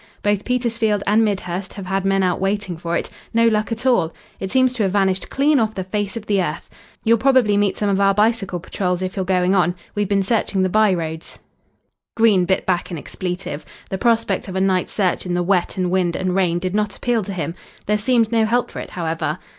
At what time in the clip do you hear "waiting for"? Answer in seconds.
2.41-2.97